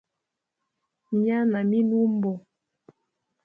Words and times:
Myaa 1.17 1.43
na 1.51 1.59
milumbo. 1.69 2.31